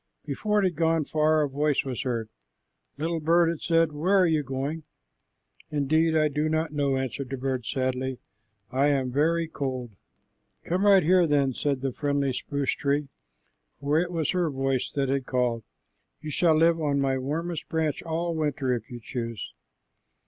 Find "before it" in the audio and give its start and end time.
0.25-0.63